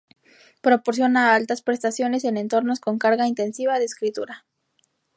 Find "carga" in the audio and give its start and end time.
2.97-3.27